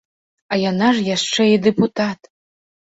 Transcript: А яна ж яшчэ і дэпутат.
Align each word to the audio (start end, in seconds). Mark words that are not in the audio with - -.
А 0.53 0.57
яна 0.61 0.89
ж 1.01 1.05
яшчэ 1.15 1.49
і 1.55 1.63
дэпутат. 1.69 2.35